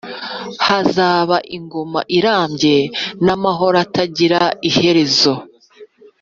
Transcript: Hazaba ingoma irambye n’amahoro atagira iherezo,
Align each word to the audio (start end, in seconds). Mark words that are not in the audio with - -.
Hazaba 0.67 1.37
ingoma 1.57 1.99
irambye 2.17 2.77
n’amahoro 3.25 3.77
atagira 3.85 4.41
iherezo, 4.69 5.33